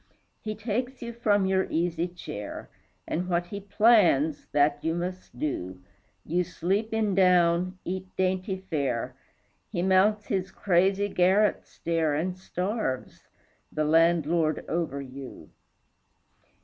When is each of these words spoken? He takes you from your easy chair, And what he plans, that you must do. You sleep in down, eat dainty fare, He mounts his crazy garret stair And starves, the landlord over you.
He 0.41 0.55
takes 0.55 1.03
you 1.03 1.13
from 1.13 1.45
your 1.45 1.67
easy 1.69 2.07
chair, 2.07 2.71
And 3.07 3.29
what 3.29 3.45
he 3.45 3.59
plans, 3.59 4.47
that 4.51 4.83
you 4.83 4.95
must 4.95 5.37
do. 5.37 5.79
You 6.25 6.43
sleep 6.43 6.91
in 6.91 7.13
down, 7.13 7.77
eat 7.85 8.07
dainty 8.17 8.57
fare, 8.57 9.15
He 9.69 9.83
mounts 9.83 10.25
his 10.25 10.49
crazy 10.49 11.07
garret 11.07 11.67
stair 11.67 12.15
And 12.15 12.35
starves, 12.35 13.27
the 13.71 13.85
landlord 13.85 14.65
over 14.67 15.03
you. 15.03 15.51